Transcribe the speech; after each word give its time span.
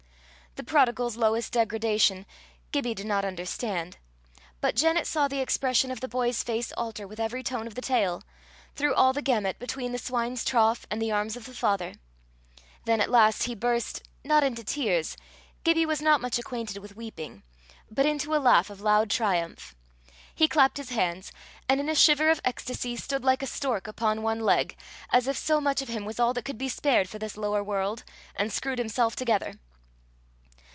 The 0.55 0.65
prodigal's 0.65 1.15
lowest 1.15 1.53
degradation, 1.53 2.25
Gibbie 2.73 2.93
did 2.93 3.05
not 3.05 3.23
understand; 3.23 3.95
but 4.59 4.75
Janet 4.75 5.07
saw 5.07 5.29
the 5.29 5.39
expression 5.39 5.91
of 5.91 6.01
the 6.01 6.09
boy's 6.09 6.43
face 6.43 6.73
alter 6.75 7.07
with 7.07 7.21
every 7.21 7.41
tone 7.41 7.67
of 7.67 7.75
the 7.75 7.81
tale, 7.81 8.21
through 8.75 8.93
all 8.93 9.13
the 9.13 9.21
gamut 9.21 9.59
between 9.59 9.93
the 9.93 9.97
swine's 9.97 10.43
trough 10.43 10.85
and 10.91 11.01
the 11.01 11.09
arms 11.09 11.37
of 11.37 11.45
the 11.45 11.53
father. 11.53 11.93
Then 12.83 12.99
at 12.99 13.09
last 13.09 13.43
he 13.43 13.55
burst 13.55 14.03
not 14.25 14.43
into 14.43 14.61
tears 14.61 15.15
Gibbie 15.63 15.85
was 15.85 16.01
not 16.01 16.19
much 16.19 16.37
acquainted 16.37 16.79
with 16.79 16.97
weeping 16.97 17.43
but 17.89 18.05
into 18.05 18.35
a 18.35 18.35
laugh 18.35 18.69
of 18.69 18.81
loud 18.81 19.09
triumph. 19.09 19.73
He 20.35 20.49
clapped 20.49 20.75
his 20.75 20.89
hands, 20.89 21.31
and 21.69 21.79
in 21.79 21.87
a 21.87 21.95
shiver 21.95 22.29
of 22.29 22.41
ecstasy, 22.43 22.97
stood 22.97 23.23
like 23.23 23.41
a 23.41 23.47
stork 23.47 23.87
upon 23.87 24.21
one 24.21 24.41
leg, 24.41 24.75
as 25.13 25.29
if 25.29 25.37
so 25.37 25.61
much 25.61 25.81
of 25.81 25.87
him 25.87 26.03
was 26.03 26.19
all 26.19 26.33
that 26.33 26.43
could 26.45 26.57
be 26.57 26.67
spared 26.67 27.07
for 27.07 27.19
this 27.19 27.37
lower 27.37 27.63
world, 27.63 28.03
and 28.35 28.51
screwed 28.51 28.79
himself 28.79 29.15
together. 29.15 29.53